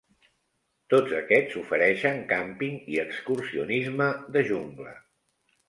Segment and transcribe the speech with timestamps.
[0.93, 4.99] Tots aquests ofereixen càmping i excursionisme de jungla.